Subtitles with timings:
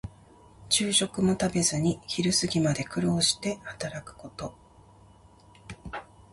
[0.67, 4.55] 昼食も食べずに昼過ぎまで苦労して働くこと。